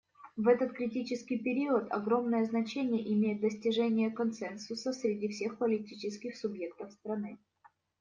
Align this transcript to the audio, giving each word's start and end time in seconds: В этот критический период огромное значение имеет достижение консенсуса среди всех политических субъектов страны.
В 0.35 0.47
этот 0.47 0.71
критический 0.73 1.37
период 1.37 1.91
огромное 1.91 2.43
значение 2.45 3.13
имеет 3.13 3.39
достижение 3.39 4.09
консенсуса 4.09 4.93
среди 4.93 5.27
всех 5.27 5.59
политических 5.59 6.35
субъектов 6.37 6.91
страны. 6.91 7.37